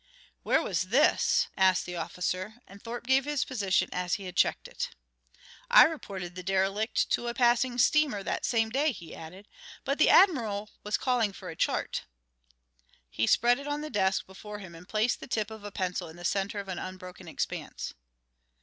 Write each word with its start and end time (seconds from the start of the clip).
"Where 0.41 0.63
was 0.63 0.87
this?" 0.87 1.45
asked 1.55 1.85
the 1.85 1.95
officer, 1.95 2.55
and 2.65 2.81
Thorpe 2.81 3.05
gave 3.05 3.25
his 3.25 3.45
position 3.45 3.87
as 3.93 4.15
he 4.15 4.25
had 4.25 4.35
checked 4.35 4.67
it. 4.67 4.89
"I 5.69 5.83
reported 5.83 6.33
the 6.33 6.41
derelict 6.41 7.11
to 7.11 7.27
a 7.27 7.35
passing 7.35 7.77
steamer 7.77 8.23
that 8.23 8.43
same 8.43 8.71
day," 8.71 8.93
he 8.93 9.13
added, 9.13 9.47
but 9.85 9.99
the 9.99 10.09
Admiral 10.09 10.71
was 10.83 10.97
calling 10.97 11.33
for 11.33 11.51
a 11.51 11.55
chart. 11.55 12.05
He 13.11 13.27
spread 13.27 13.59
it 13.59 13.67
on 13.67 13.81
the 13.81 13.91
desk 13.91 14.25
before 14.25 14.57
him 14.57 14.73
and 14.73 14.89
placed 14.89 15.19
the 15.19 15.27
tip 15.27 15.51
of 15.51 15.63
a 15.63 15.71
pencil 15.71 16.09
in 16.09 16.15
the 16.15 16.25
center 16.25 16.59
of 16.59 16.67
an 16.67 16.79
unbroken 16.79 17.27
expanse. 17.27 17.93